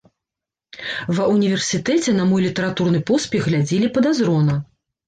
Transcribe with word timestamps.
Ва 1.17 1.27
ўніверсітэце 1.33 2.17
на 2.17 2.27
мой 2.33 2.41
літаратурны 2.49 3.05
поспех 3.13 3.41
глядзелі 3.53 3.87
падазрона. 4.01 4.63